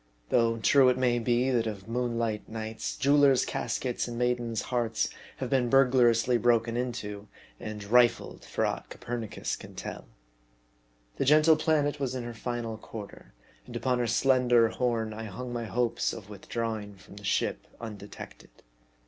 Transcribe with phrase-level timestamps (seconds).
[0.29, 5.51] Though true it may be, that of moonlight nights, jewelers' caskets and maidens' hearts have
[5.51, 7.27] been burglariously broken into
[7.59, 10.05] and rifled, for aught Copernicus can tell.
[11.17, 13.33] The gentle planet was in her final quarter,
[13.67, 18.49] and upon her slender horn I hung my hopes of withdrawing from the ship undetected.